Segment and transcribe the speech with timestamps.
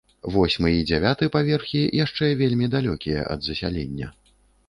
[0.35, 4.07] Восьмы і дзявяты паверхі яшчэ вельмі далёкія ад засялення.